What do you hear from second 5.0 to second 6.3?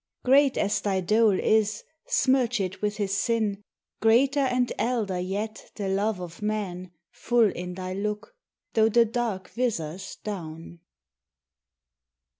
yet the love